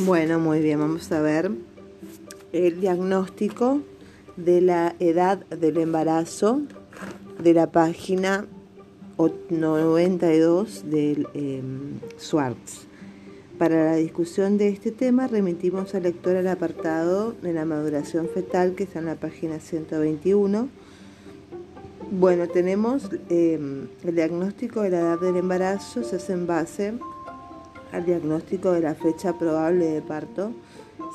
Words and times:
Bueno, 0.00 0.38
muy 0.38 0.60
bien, 0.60 0.78
vamos 0.78 1.10
a 1.10 1.20
ver 1.20 1.50
el 2.52 2.80
diagnóstico 2.80 3.80
de 4.36 4.60
la 4.60 4.94
edad 5.00 5.38
del 5.46 5.76
embarazo 5.76 6.62
de 7.42 7.52
la 7.52 7.72
página 7.72 8.46
92 9.50 10.88
del 10.88 11.26
eh, 11.34 11.60
Swartz. 12.16 12.86
Para 13.58 13.86
la 13.86 13.96
discusión 13.96 14.56
de 14.56 14.68
este 14.68 14.92
tema 14.92 15.26
remitimos 15.26 15.92
al 15.96 16.04
lector 16.04 16.36
al 16.36 16.46
apartado 16.46 17.32
de 17.42 17.52
la 17.52 17.64
maduración 17.64 18.28
fetal 18.32 18.76
que 18.76 18.84
está 18.84 19.00
en 19.00 19.06
la 19.06 19.16
página 19.16 19.58
121. 19.58 20.68
Bueno, 22.12 22.46
tenemos 22.46 23.10
eh, 23.30 23.88
el 24.04 24.14
diagnóstico 24.14 24.80
de 24.82 24.90
la 24.90 25.00
edad 25.00 25.20
del 25.20 25.38
embarazo, 25.38 26.04
se 26.04 26.16
hace 26.16 26.34
en 26.34 26.46
base 26.46 26.94
al 27.92 28.04
diagnóstico 28.04 28.72
de 28.72 28.80
la 28.80 28.94
fecha 28.94 29.38
probable 29.38 29.86
de 29.86 30.02
parto. 30.02 30.52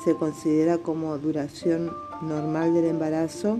Se 0.04 0.14
considera 0.14 0.78
como 0.78 1.16
duración 1.18 1.90
normal 2.22 2.74
del 2.74 2.86
embarazo 2.86 3.58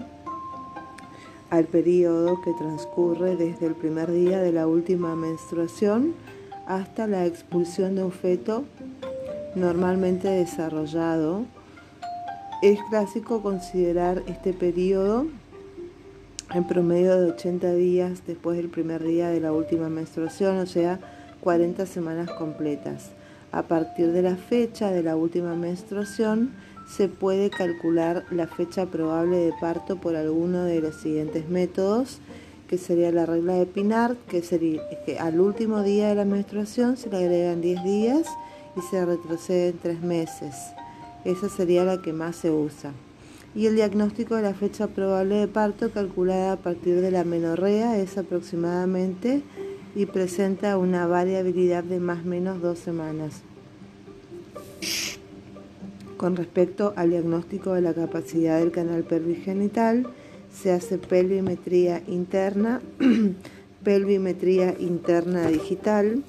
al 1.50 1.66
periodo 1.66 2.41
que 2.42 2.52
transcurre 2.55 3.36
desde 3.36 3.66
el 3.66 3.74
primer 3.74 4.10
día 4.10 4.41
de 4.41 4.52
la 4.52 4.66
última 4.66 5.14
menstruación 5.14 6.14
hasta 6.66 7.06
la 7.06 7.27
expulsión 7.27 7.95
de 7.95 8.05
un 8.05 8.12
feto 8.12 8.64
normalmente 9.55 10.28
desarrollado. 10.28 11.44
Es 12.62 12.78
clásico 12.88 13.42
considerar 13.42 14.22
este 14.27 14.52
periodo 14.52 15.27
en 16.52 16.66
promedio 16.66 17.20
de 17.20 17.33
80 17.33 17.74
días 17.74 18.22
después 18.27 18.56
del 18.56 18.69
primer 18.69 19.02
día 19.02 19.28
de 19.28 19.41
la 19.41 19.52
última 19.52 19.88
menstruación, 19.88 20.58
o 20.58 20.66
sea, 20.66 20.98
40 21.45 21.84
semanas 21.84 22.30
completas. 22.30 23.11
A 23.53 23.62
partir 23.62 24.11
de 24.12 24.23
la 24.23 24.34
fecha 24.34 24.91
de 24.91 25.03
la 25.03 25.14
última 25.14 25.55
menstruación, 25.55 26.53
se 26.89 27.09
puede 27.09 27.51
calcular 27.51 28.25
la 28.31 28.47
fecha 28.47 28.86
probable 28.86 29.36
de 29.36 29.53
parto 29.61 30.01
por 30.01 30.17
alguno 30.17 30.64
de 30.64 30.81
los 30.81 30.97
siguientes 30.97 31.48
métodos, 31.48 32.19
que 32.67 32.78
sería 32.78 33.12
la 33.12 33.27
regla 33.27 33.55
de 33.55 33.67
Pinard, 33.67 34.17
que 34.27 34.42
sería 34.42 34.83
que 35.05 35.19
al 35.19 35.39
último 35.39 35.83
día 35.83 36.09
de 36.09 36.14
la 36.14 36.25
menstruación 36.25 36.97
se 36.97 37.11
le 37.11 37.19
agregan 37.19 37.61
10 37.61 37.84
días 37.84 38.27
y 38.77 38.81
se 38.91 39.05
retroceden 39.05 39.79
3 39.83 40.01
meses. 40.01 40.55
Esa 41.25 41.48
sería 41.48 41.84
la 41.84 42.01
que 42.03 42.12
más 42.12 42.36
se 42.36 42.51
usa. 42.51 42.92
Y 43.55 43.67
el 43.67 43.77
diagnóstico 43.77 44.34
de 44.34 44.42
la 44.42 44.55
fecha 44.55 44.89
probable 44.89 45.36
de 45.36 45.47
parto 45.47 45.91
calculada 45.91 46.53
a 46.53 46.56
partir 46.56 47.01
de 47.01 47.11
la 47.11 47.23
menorrea 47.23 47.98
es 47.98 48.19
aproximadamente 48.19 49.42
y 49.95 50.06
presenta 50.06 50.77
una 50.77 51.06
variabilidad 51.06 51.84
de 51.84 52.00
más 52.00 52.25
o 52.25 52.28
menos 52.28 52.61
dos 52.61 52.78
semanas. 52.78 53.42
Con 56.17 56.36
respecto 56.36 56.92
al 56.97 57.11
diagnóstico 57.11 57.75
de 57.75 57.81
la 57.81 57.95
capacidad 57.95 58.59
del 58.59 58.70
canal 58.70 59.05
pelvigenital, 59.05 60.06
se 60.53 60.73
hace 60.73 60.98
pelvimetría 60.98 62.03
interna, 62.06 62.81
pelvimetría 63.84 64.75
interna 64.78 65.48
digital 65.48 66.23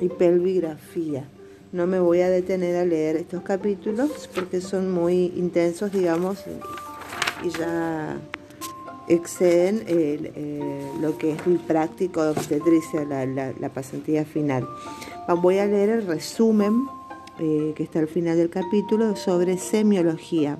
y 0.00 0.08
pelvigrafía. 0.08 1.28
No 1.72 1.86
me 1.88 1.98
voy 1.98 2.20
a 2.20 2.30
detener 2.30 2.76
a 2.76 2.84
leer 2.84 3.16
estos 3.16 3.42
capítulos 3.42 4.30
porque 4.34 4.60
son 4.60 4.92
muy 4.92 5.32
intensos, 5.36 5.92
digamos, 5.92 6.44
y 7.44 7.50
ya 7.50 8.16
exceden 9.08 9.84
eh, 9.86 10.90
lo 11.00 11.16
que 11.18 11.32
es 11.32 11.46
el 11.46 11.58
práctico 11.58 12.22
de 12.22 12.30
obstetricia, 12.30 13.04
la, 13.04 13.26
la 13.26 13.68
pasantía 13.68 14.24
final. 14.24 14.66
Voy 15.42 15.58
a 15.58 15.66
leer 15.66 15.90
el 15.90 16.06
resumen 16.06 16.86
eh, 17.40 17.72
que 17.74 17.82
está 17.82 17.98
al 17.98 18.06
final 18.06 18.36
del 18.36 18.48
capítulo, 18.48 19.16
sobre 19.16 19.58
semiología. 19.58 20.56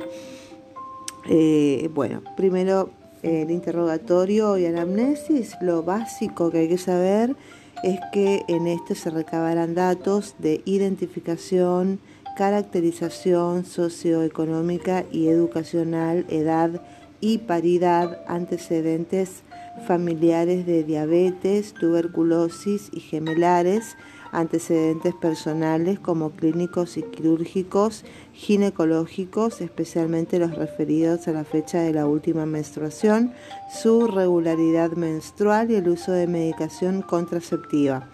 Eh, 1.28 1.88
bueno, 1.94 2.20
primero 2.36 2.90
el 3.22 3.50
interrogatorio 3.52 4.58
y 4.58 4.66
anamnesis, 4.66 5.54
lo 5.60 5.84
básico 5.84 6.50
que 6.50 6.58
hay 6.58 6.68
que 6.68 6.78
saber 6.78 7.36
es 7.84 8.00
que 8.12 8.42
en 8.48 8.66
este 8.66 8.96
se 8.96 9.10
recabarán 9.10 9.74
datos 9.74 10.34
de 10.38 10.62
identificación, 10.64 12.00
caracterización 12.36 13.64
socioeconómica 13.64 15.04
y 15.12 15.28
educacional, 15.28 16.26
edad 16.28 16.82
y 17.24 17.38
paridad, 17.38 18.18
antecedentes 18.28 19.44
familiares 19.86 20.66
de 20.66 20.84
diabetes, 20.84 21.72
tuberculosis 21.72 22.90
y 22.92 23.00
gemelares, 23.00 23.96
antecedentes 24.30 25.14
personales 25.14 25.98
como 25.98 26.32
clínicos 26.32 26.98
y 26.98 27.02
quirúrgicos, 27.02 28.04
ginecológicos, 28.34 29.62
especialmente 29.62 30.38
los 30.38 30.54
referidos 30.54 31.26
a 31.26 31.32
la 31.32 31.44
fecha 31.44 31.80
de 31.80 31.94
la 31.94 32.04
última 32.04 32.44
menstruación, 32.44 33.32
su 33.72 34.06
regularidad 34.06 34.90
menstrual 34.92 35.70
y 35.70 35.76
el 35.76 35.88
uso 35.88 36.12
de 36.12 36.26
medicación 36.26 37.00
contraceptiva. 37.00 38.10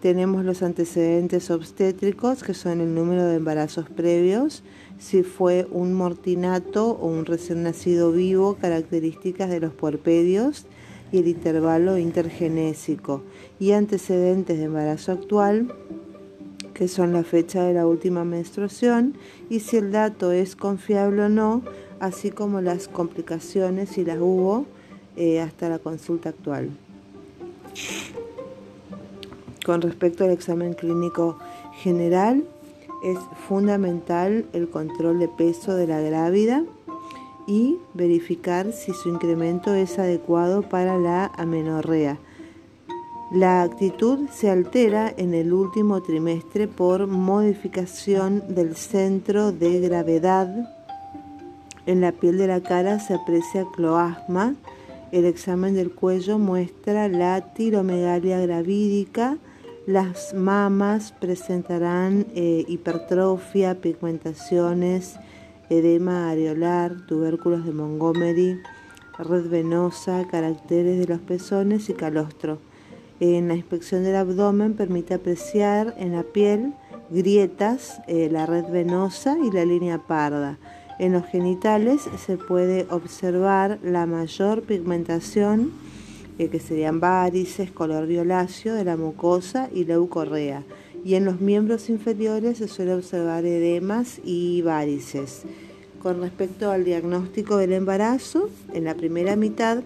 Tenemos 0.00 0.44
los 0.44 0.62
antecedentes 0.62 1.50
obstétricos, 1.50 2.44
que 2.44 2.54
son 2.54 2.80
el 2.80 2.94
número 2.94 3.26
de 3.26 3.36
embarazos 3.36 3.88
previos, 3.90 4.62
si 4.98 5.24
fue 5.24 5.66
un 5.70 5.94
mortinato 5.94 6.90
o 6.90 7.06
un 7.06 7.26
recién 7.26 7.64
nacido 7.64 8.12
vivo, 8.12 8.56
características 8.60 9.50
de 9.50 9.60
los 9.60 9.72
puerpedios, 9.72 10.66
y 11.10 11.18
el 11.18 11.28
intervalo 11.28 11.98
intergenésico 11.98 13.22
y 13.58 13.72
antecedentes 13.72 14.58
de 14.58 14.64
embarazo 14.64 15.12
actual, 15.12 15.74
que 16.74 16.86
son 16.86 17.12
la 17.12 17.24
fecha 17.24 17.64
de 17.64 17.74
la 17.74 17.86
última 17.86 18.24
menstruación 18.24 19.16
y 19.50 19.60
si 19.60 19.78
el 19.78 19.90
dato 19.90 20.32
es 20.32 20.54
confiable 20.54 21.22
o 21.22 21.28
no, 21.28 21.62
así 21.98 22.30
como 22.30 22.60
las 22.60 22.88
complicaciones 22.88 23.88
si 23.90 24.04
las 24.04 24.18
hubo 24.18 24.66
eh, 25.16 25.40
hasta 25.40 25.68
la 25.68 25.78
consulta 25.78 26.28
actual. 26.28 26.70
Con 29.68 29.82
respecto 29.82 30.24
al 30.24 30.30
examen 30.30 30.72
clínico 30.72 31.36
general, 31.82 32.42
es 33.04 33.18
fundamental 33.46 34.46
el 34.54 34.70
control 34.70 35.18
de 35.18 35.28
peso 35.28 35.74
de 35.74 35.86
la 35.86 36.00
grávida 36.00 36.64
y 37.46 37.76
verificar 37.92 38.72
si 38.72 38.94
su 38.94 39.10
incremento 39.10 39.74
es 39.74 39.98
adecuado 39.98 40.62
para 40.62 40.96
la 40.96 41.26
amenorrea. 41.36 42.16
La 43.30 43.60
actitud 43.60 44.30
se 44.30 44.48
altera 44.48 45.12
en 45.14 45.34
el 45.34 45.52
último 45.52 46.00
trimestre 46.02 46.66
por 46.66 47.06
modificación 47.06 48.44
del 48.48 48.74
centro 48.74 49.52
de 49.52 49.80
gravedad. 49.80 50.48
En 51.84 52.00
la 52.00 52.12
piel 52.12 52.38
de 52.38 52.46
la 52.46 52.62
cara 52.62 53.00
se 53.00 53.12
aprecia 53.12 53.66
cloasma. 53.76 54.54
El 55.12 55.26
examen 55.26 55.74
del 55.74 55.90
cuello 55.90 56.38
muestra 56.38 57.06
la 57.08 57.52
tiromegalia 57.52 58.40
gravídica. 58.40 59.36
Las 59.88 60.34
mamas 60.34 61.12
presentarán 61.18 62.26
eh, 62.34 62.62
hipertrofia, 62.68 63.80
pigmentaciones, 63.80 65.16
edema 65.70 66.28
areolar, 66.28 67.06
tubérculos 67.06 67.64
de 67.64 67.72
Montgomery, 67.72 68.60
red 69.18 69.48
venosa, 69.48 70.28
caracteres 70.30 70.98
de 70.98 71.06
los 71.06 71.20
pezones 71.20 71.88
y 71.88 71.94
calostro. 71.94 72.58
En 73.18 73.48
la 73.48 73.54
inspección 73.54 74.04
del 74.04 74.16
abdomen 74.16 74.74
permite 74.74 75.14
apreciar 75.14 75.94
en 75.96 76.12
la 76.12 76.22
piel 76.22 76.74
grietas, 77.08 78.02
eh, 78.08 78.28
la 78.30 78.44
red 78.44 78.66
venosa 78.70 79.38
y 79.42 79.50
la 79.50 79.64
línea 79.64 80.06
parda. 80.06 80.58
En 80.98 81.14
los 81.14 81.24
genitales 81.24 82.02
se 82.26 82.36
puede 82.36 82.86
observar 82.90 83.78
la 83.82 84.04
mayor 84.04 84.64
pigmentación, 84.64 85.72
eh, 86.38 86.48
que 86.48 86.60
serían 86.60 87.00
varices, 87.00 87.70
color 87.70 88.06
violáceo 88.06 88.74
de 88.74 88.84
la 88.84 88.96
mucosa 88.96 89.68
y 89.74 89.84
leucorrea 89.84 90.64
y 91.04 91.14
en 91.14 91.24
los 91.24 91.40
miembros 91.40 91.88
inferiores 91.88 92.58
se 92.58 92.68
suele 92.68 92.94
observar 92.94 93.44
edemas 93.44 94.20
y 94.24 94.62
varices. 94.62 95.42
Con 96.02 96.20
respecto 96.20 96.70
al 96.70 96.84
diagnóstico 96.84 97.56
del 97.56 97.72
embarazo, 97.72 98.50
en 98.72 98.84
la 98.84 98.94
primera 98.94 99.36
mitad 99.36 99.82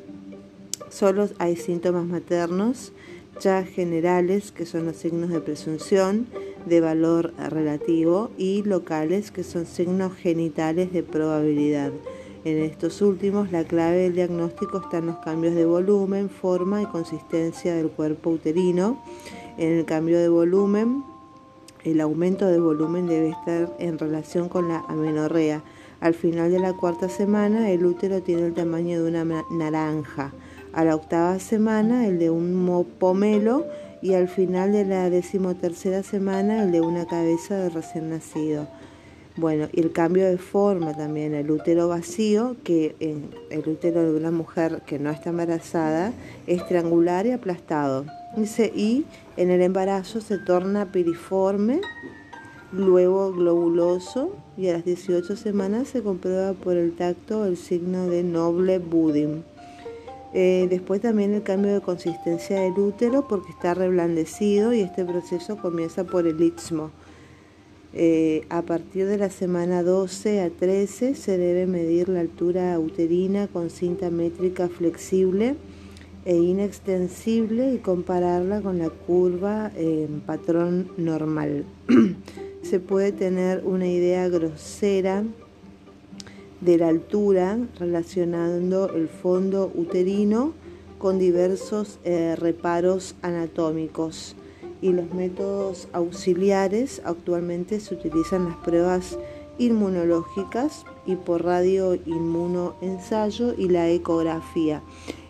solo 0.91 1.29
hay 1.39 1.57
síntomas 1.57 2.07
maternos 2.07 2.93
ya 3.41 3.65
generales, 3.65 4.53
que 4.53 4.67
son 4.67 4.85
los 4.85 4.97
signos 4.97 5.31
de 5.31 5.41
presunción 5.41 6.27
de 6.67 6.81
valor 6.81 7.33
relativo, 7.39 8.31
y 8.37 8.63
locales, 8.63 9.31
que 9.31 9.43
son 9.43 9.65
signos 9.67 10.15
genitales 10.15 10.93
de 10.93 11.03
probabilidad. 11.03 11.93
En 12.45 12.59
estos 12.59 13.01
últimos, 13.03 13.53
la 13.53 13.63
clave 13.63 13.99
del 13.99 14.15
diagnóstico 14.15 14.79
está 14.79 14.99
en 14.99 15.07
los 15.07 15.19
cambios 15.19 15.55
de 15.55 15.65
volumen, 15.65 16.29
forma 16.29 16.83
y 16.83 16.87
consistencia 16.87 17.75
del 17.77 17.89
cuerpo 17.89 18.31
uterino. 18.31 19.01
En 19.59 19.79
el 19.79 19.85
cambio 19.85 20.19
de 20.19 20.29
volumen, 20.29 21.05
el 21.85 22.01
aumento 22.01 22.47
de 22.49 22.59
volumen 22.59 23.07
debe 23.07 23.29
estar 23.29 23.77
en 23.79 23.97
relación 23.97 24.49
con 24.49 24.69
la 24.69 24.85
amenorrea. 24.89 25.63
Al 26.01 26.15
final 26.15 26.51
de 26.51 26.59
la 26.59 26.73
cuarta 26.73 27.09
semana, 27.09 27.71
el 27.71 27.87
útero 27.87 28.23
tiene 28.23 28.47
el 28.47 28.55
tamaño 28.55 29.01
de 29.05 29.09
una 29.09 29.45
naranja. 29.53 30.33
A 30.73 30.85
la 30.85 30.97
octava 30.97 31.39
semana, 31.39 32.09
el 32.09 32.19
de 32.19 32.31
un 32.31 32.87
pomelo 32.99 33.67
y 34.01 34.15
al 34.15 34.27
final 34.27 34.73
de 34.73 34.85
la 34.85 35.11
decimotercera 35.11 36.03
semana 36.03 36.65
el 36.65 36.73
de 36.73 36.81
una 36.81 37.07
cabeza 37.07 37.57
de 37.57 37.71
recién 37.71 38.11
nacido. 38.11 38.67
Bueno, 39.37 39.69
y 39.73 39.81
el 39.81 39.93
cambio 39.93 40.27
de 40.27 40.37
forma 40.37 40.95
también, 40.95 41.33
el 41.33 41.51
útero 41.51 41.89
vacío, 41.89 42.57
que 42.65 42.95
en 43.01 43.31
el 43.51 43.67
útero 43.67 44.03
de 44.03 44.15
una 44.19 44.31
mujer 44.31 44.83
que 44.85 44.99
no 44.99 45.11
está 45.11 45.31
embarazada 45.31 46.13
es 46.47 46.67
triangular 46.67 47.25
y 47.27 47.31
aplastado. 47.31 48.05
Dice, 48.37 48.71
y 48.75 49.07
en 49.39 49.51
el 49.51 49.63
embarazo 49.63 50.21
se 50.21 50.37
torna 50.37 50.93
piriforme, 50.93 51.81
luego 52.73 53.33
globuloso 53.33 54.37
y 54.59 54.69
a 54.69 54.75
las 54.75 54.85
18 54.85 55.35
semanas 55.37 55.89
se 55.89 56.03
comprueba 56.03 56.53
por 56.53 56.77
el 56.77 56.95
tacto 56.95 57.47
el 57.47 57.57
signo 57.57 58.09
de 58.09 58.23
noble 58.23 58.79
budding. 58.79 59.45
Eh, 60.35 60.67
después 60.71 61.01
también 61.01 61.35
el 61.35 61.43
cambio 61.43 61.73
de 61.75 61.81
consistencia 61.81 62.61
del 62.61 62.79
útero 62.79 63.29
porque 63.29 63.51
está 63.51 63.75
reblandecido 63.75 64.73
y 64.73 64.81
este 64.81 65.05
proceso 65.05 65.57
comienza 65.57 66.05
por 66.05 66.27
el 66.27 66.41
istmo. 66.41 66.91
Eh, 67.95 68.47
a 68.49 68.63
partir 68.63 69.07
de 69.07 69.19
la 69.19 69.29
semana 69.29 69.83
12 69.83 70.41
a 70.41 70.49
13 70.49 71.15
se 71.15 71.37
debe 71.37 71.67
medir 71.67 72.09
la 72.09 72.21
altura 72.21 72.79
uterina 72.79 73.49
con 73.49 73.69
cinta 73.69 74.09
métrica 74.09 74.71
flexible 74.71 75.57
e 76.25 76.37
inextensible 76.37 77.75
y 77.75 77.79
compararla 77.79 78.63
con 78.63 78.79
la 78.79 78.89
curva 78.89 79.71
en 79.77 80.21
patrón 80.21 80.91
normal. 80.97 81.67
se 82.63 82.81
puede 82.81 83.13
tener 83.13 83.63
una 83.67 83.87
idea 83.87 84.27
grosera 84.29 85.25
de 86.63 86.79
la 86.79 86.89
altura 86.89 87.59
relacionando 87.79 88.89
el 88.95 89.09
fondo 89.09 89.71
uterino 89.75 90.55
con 90.99 91.19
diversos 91.19 91.99
eh, 92.05 92.37
reparos 92.37 93.17
anatómicos 93.21 94.37
y 94.83 94.93
los 94.93 95.15
métodos 95.15 95.89
auxiliares 95.95 97.01
actualmente 97.07 97.81
se 97.81 97.95
utilizan 97.95 98.45
las 98.47 98.57
pruebas 98.57 99.17
inmunológicas 99.59 100.85
y 101.07 101.17
por 101.17 101.45
radioinmunoensayo 101.45 103.55
y 103.57 103.69
la 103.69 103.89
ecografía. 103.89 104.83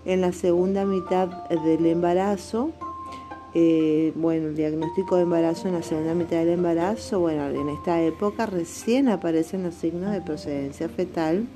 En 0.04 0.22
la 0.22 0.32
segunda 0.32 0.84
mitad 0.84 1.28
del 1.48 1.86
embarazo, 1.86 2.72
eh, 3.54 4.12
bueno, 4.16 4.48
el 4.48 4.56
diagnóstico 4.56 5.16
de 5.16 5.22
embarazo 5.22 5.68
en 5.68 5.74
la 5.74 5.82
segunda 5.82 6.14
mitad 6.14 6.38
del 6.38 6.48
embarazo, 6.48 7.20
bueno, 7.20 7.48
en 7.48 7.68
esta 7.68 8.02
época 8.02 8.46
recién 8.46 9.08
aparecen 9.08 9.62
los 9.62 9.74
signos 9.74 10.12
de 10.12 10.22
procedencia 10.22 10.88
fetal, 10.88 11.46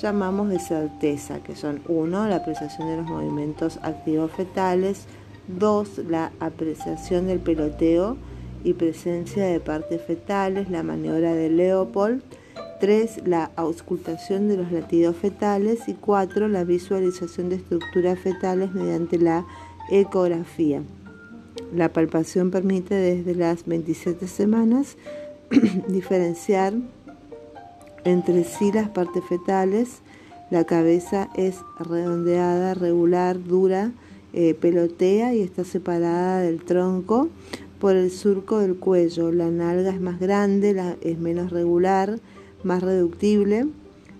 llamamos 0.00 0.48
de 0.50 0.60
certeza, 0.60 1.42
que 1.42 1.56
son 1.56 1.82
uno, 1.88 2.28
la 2.28 2.36
apreciación 2.36 2.88
de 2.88 2.98
los 2.98 3.06
movimientos 3.06 3.80
activos 3.82 4.30
fetales, 4.30 5.06
2. 5.48 6.02
La 6.08 6.32
apreciación 6.40 7.26
del 7.26 7.38
peloteo 7.38 8.16
y 8.64 8.74
presencia 8.74 9.44
de 9.46 9.60
partes 9.60 10.02
fetales, 10.02 10.70
la 10.70 10.82
maniobra 10.82 11.34
de 11.34 11.50
Leopold. 11.50 12.22
3. 12.80 13.22
La 13.26 13.50
auscultación 13.56 14.48
de 14.48 14.56
los 14.58 14.70
latidos 14.72 15.16
fetales. 15.16 15.88
Y 15.88 15.94
4. 15.94 16.48
La 16.48 16.64
visualización 16.64 17.48
de 17.48 17.56
estructuras 17.56 18.18
fetales 18.18 18.72
mediante 18.72 19.18
la 19.18 19.46
ecografía. 19.90 20.82
La 21.74 21.92
palpación 21.92 22.50
permite 22.50 22.94
desde 22.94 23.34
las 23.34 23.64
27 23.66 24.26
semanas 24.28 24.96
diferenciar 25.88 26.74
entre 28.04 28.44
sí 28.44 28.72
las 28.72 28.88
partes 28.88 29.24
fetales. 29.24 30.00
La 30.50 30.64
cabeza 30.64 31.28
es 31.34 31.56
redondeada, 31.80 32.74
regular, 32.74 33.42
dura 33.42 33.92
eh, 34.38 34.52
pelotea 34.52 35.34
y 35.34 35.40
está 35.40 35.64
separada 35.64 36.42
del 36.42 36.62
tronco 36.62 37.30
por 37.80 37.96
el 37.96 38.10
surco 38.10 38.58
del 38.58 38.76
cuello. 38.76 39.32
La 39.32 39.50
nalga 39.50 39.88
es 39.90 40.00
más 40.00 40.20
grande, 40.20 40.94
es 41.00 41.18
menos 41.18 41.50
regular, 41.50 42.20
más 42.62 42.82
reductible. 42.82 43.66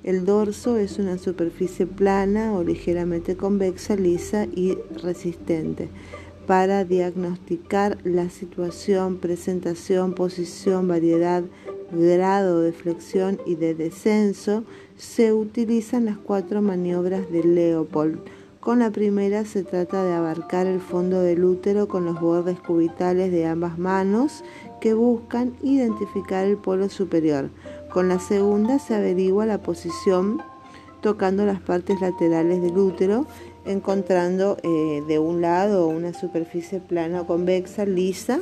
El 0.05 0.25
dorso 0.25 0.79
es 0.79 0.99
una 0.99 1.19
superficie 1.19 1.87
plana 1.87 2.55
o 2.55 2.65
ligeramente 2.65 3.37
convexa, 3.37 3.95
lisa 3.95 4.47
y 4.47 4.79
resistente. 5.03 5.91
Para 6.47 6.87
diagnosticar 6.87 7.99
la 8.03 8.31
situación, 8.31 9.19
presentación, 9.19 10.15
posición, 10.15 10.89
variedad, 10.89 11.45
grado 11.93 12.63
de 12.63 12.73
flexión 12.73 13.39
y 13.45 13.57
de 13.57 13.75
descenso, 13.75 14.65
se 14.97 15.35
utilizan 15.35 16.07
las 16.07 16.17
cuatro 16.17 16.63
maniobras 16.63 17.31
de 17.31 17.45
Leopold 17.45 18.21
con 18.67 18.81
la 18.81 18.91
primera 18.91 19.45
se 19.45 19.63
trata 19.63 20.03
de 20.03 20.13
abarcar 20.13 20.67
el 20.67 20.81
fondo 20.81 21.21
del 21.21 21.45
útero 21.45 21.87
con 21.87 22.05
los 22.05 22.21
bordes 22.21 22.59
cubitales 22.59 23.31
de 23.31 23.47
ambas 23.47 23.79
manos 23.79 24.43
que 24.81 24.93
buscan 24.93 25.55
identificar 25.63 26.45
el 26.45 26.57
polo 26.57 26.89
superior. 26.89 27.51
Con 27.93 28.09
la 28.09 28.19
segunda 28.19 28.81
se 28.81 28.97
averigua 28.97 29.47
la 29.47 29.59
posición 29.59 30.43
tocando 31.01 31.47
las 31.47 31.61
partes 31.61 32.01
laterales 32.01 32.61
del 32.61 32.77
útero, 32.77 33.27
encontrando 33.67 34.57
eh, 34.65 35.01
de 35.07 35.21
un 35.21 35.43
lado 35.43 35.87
una 35.87 36.13
superficie 36.13 36.81
plana 36.81 37.21
o 37.21 37.27
convexa, 37.29 37.87
lisa, 37.87 38.41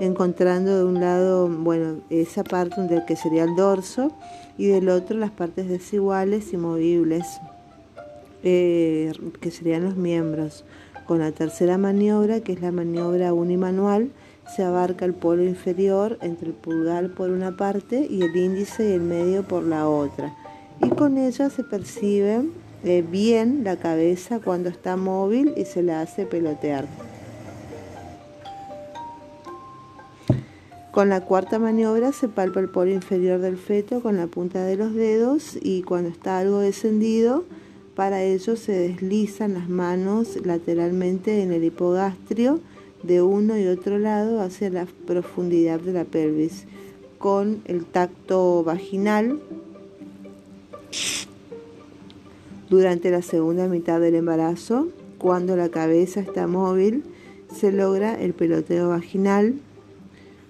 encontrando 0.00 0.76
de 0.76 0.84
un 0.84 1.00
lado, 1.00 1.48
bueno, 1.48 2.02
esa 2.10 2.44
parte 2.44 2.74
donde 2.76 3.02
que 3.06 3.16
sería 3.16 3.44
el 3.44 3.56
dorso 3.56 4.12
y 4.58 4.66
del 4.66 4.90
otro 4.90 5.16
las 5.16 5.30
partes 5.30 5.66
desiguales 5.66 6.52
y 6.52 6.58
movibles. 6.58 7.24
Eh, 8.44 9.12
que 9.40 9.50
serían 9.50 9.84
los 9.84 9.96
miembros. 9.96 10.64
Con 11.06 11.20
la 11.20 11.32
tercera 11.32 11.78
maniobra, 11.78 12.40
que 12.40 12.52
es 12.52 12.60
la 12.60 12.72
maniobra 12.72 13.32
unimanual, 13.32 14.10
se 14.54 14.64
abarca 14.64 15.04
el 15.04 15.14
polo 15.14 15.44
inferior 15.44 16.18
entre 16.22 16.48
el 16.48 16.54
pulgar 16.54 17.10
por 17.10 17.30
una 17.30 17.56
parte 17.56 18.06
y 18.08 18.22
el 18.22 18.34
índice 18.34 18.88
y 18.88 18.92
el 18.92 19.00
medio 19.00 19.46
por 19.46 19.62
la 19.62 19.88
otra. 19.88 20.34
Y 20.82 20.88
con 20.90 21.18
ella 21.18 21.50
se 21.50 21.62
percibe 21.62 22.42
eh, 22.84 23.04
bien 23.08 23.62
la 23.62 23.76
cabeza 23.76 24.40
cuando 24.40 24.68
está 24.68 24.96
móvil 24.96 25.54
y 25.56 25.64
se 25.64 25.82
la 25.82 26.00
hace 26.00 26.26
pelotear. 26.26 26.86
Con 30.90 31.08
la 31.08 31.22
cuarta 31.22 31.58
maniobra 31.58 32.12
se 32.12 32.28
palpa 32.28 32.60
el 32.60 32.68
polo 32.68 32.90
inferior 32.90 33.40
del 33.40 33.56
feto 33.56 34.02
con 34.02 34.16
la 34.16 34.26
punta 34.26 34.64
de 34.64 34.76
los 34.76 34.92
dedos 34.94 35.56
y 35.62 35.82
cuando 35.82 36.10
está 36.10 36.38
algo 36.38 36.58
descendido 36.58 37.44
para 37.94 38.22
ello 38.22 38.56
se 38.56 38.72
deslizan 38.72 39.54
las 39.54 39.68
manos 39.68 40.38
lateralmente 40.44 41.42
en 41.42 41.52
el 41.52 41.64
hipogastrio 41.64 42.60
de 43.02 43.20
uno 43.20 43.58
y 43.58 43.66
otro 43.66 43.98
lado 43.98 44.40
hacia 44.40 44.70
la 44.70 44.86
profundidad 45.06 45.80
de 45.80 45.92
la 45.92 46.04
pelvis 46.04 46.64
con 47.18 47.62
el 47.66 47.84
tacto 47.84 48.64
vaginal. 48.64 49.40
Durante 52.70 53.10
la 53.10 53.20
segunda 53.20 53.68
mitad 53.68 54.00
del 54.00 54.14
embarazo, 54.14 54.88
cuando 55.18 55.56
la 55.56 55.68
cabeza 55.68 56.20
está 56.20 56.46
móvil, 56.46 57.04
se 57.54 57.70
logra 57.70 58.18
el 58.18 58.32
peloteo 58.32 58.88
vaginal, 58.88 59.56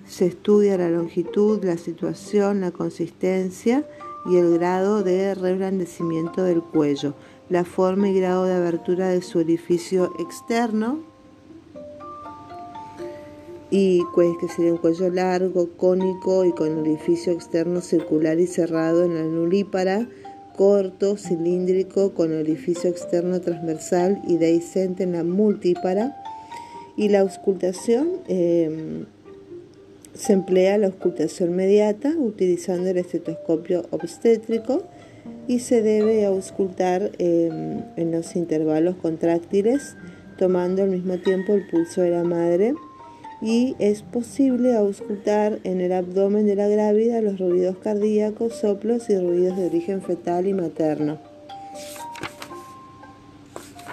se 0.07 0.27
estudia 0.27 0.79
la 0.79 0.91
longitud, 0.91 1.65
la 1.65 1.77
situación, 1.77 2.61
la 2.61 2.71
consistencia 2.71 3.85
y 4.31 4.37
el 4.37 4.57
grado 4.57 5.03
de 5.03 5.35
reblandecimiento 5.35 6.45
del 6.45 6.63
cuello 6.63 7.15
la 7.53 7.65
forma 7.65 8.09
y 8.09 8.19
grado 8.19 8.47
de 8.47 8.55
abertura 8.55 9.11
de 9.11 9.21
su 9.21 9.39
orificio 9.39 10.11
externo 10.19 11.01
y 13.71 14.01
pues 14.15 14.31
que 14.41 14.49
sería 14.49 14.73
un 14.73 14.79
cuello 14.79 15.11
largo, 15.11 15.69
cónico 15.77 16.47
y 16.47 16.53
con 16.53 16.79
orificio 16.79 17.31
externo 17.31 17.83
circular 17.83 18.41
y 18.41 18.47
cerrado 18.47 19.05
en 19.05 19.15
la 19.17 19.23
nulípara, 19.23 20.09
corto, 20.57 21.19
cilíndrico, 21.19 22.15
con 22.15 22.33
orificio 22.35 22.89
externo 22.89 23.43
transversal 23.43 24.23
y 24.27 24.39
dehiscente 24.39 25.03
en 25.03 25.13
la 25.13 25.23
multípara. 25.25 26.17
Y 26.97 27.11
la 27.11 27.21
auscultación 27.21 28.09
em, 28.29 29.05
se 30.15 30.33
emplea 30.33 30.79
la 30.79 30.87
auscultación 30.87 31.55
mediata 31.55 32.15
utilizando 32.17 32.89
el 32.89 32.97
estetoscopio 32.97 33.85
obstétrico 33.91 34.85
y 35.53 35.59
se 35.59 35.83
debe 35.83 36.25
auscultar 36.25 37.13
em, 37.19 37.83
en 37.97 38.11
los 38.11 38.37
intervalos 38.37 38.97
contráctiles 38.97 39.97
tomando 40.39 40.83
al 40.83 40.89
mismo 40.89 41.19
tiempo 41.19 41.53
el 41.53 41.67
pulso 41.69 42.01
de 42.01 42.11
la 42.11 42.25
madre 42.25 42.75
y 43.43 43.77
es 43.79 44.03
posible 44.03 44.75
auscultar 44.75 45.59
en 45.65 45.83
el 45.83 45.93
abdomen 45.93 46.47
de 46.47 46.57
la 46.57 46.69
grávida 46.69 47.21
los 47.21 47.39
ruidos 47.39 47.77
cardíacos, 47.79 48.55
soplos 48.55 49.11
y 49.11 49.19
ruidos 49.19 49.59
de 49.59 49.67
origen 49.67 50.01
fetal 50.01 50.47
y 50.47 50.55
materno. 50.55 51.19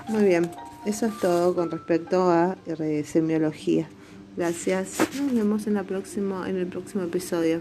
Muy 0.07 0.23
bien, 0.23 0.49
eso 0.85 1.07
es 1.07 1.19
todo 1.19 1.55
con 1.55 1.71
respecto 1.71 2.29
a 2.29 2.57
eh, 2.67 3.03
semiología. 3.05 3.89
Gracias. 4.37 4.99
Nos 5.19 5.33
vemos 5.33 5.67
en, 5.67 5.73
la 5.73 5.83
próxima, 5.83 6.49
en 6.49 6.55
el 6.55 6.67
próximo 6.67 7.03
episodio. 7.03 7.59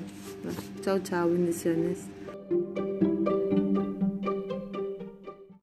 Chao, 0.85 1.01
chao, 1.01 1.29
bendiciones. 1.29 1.99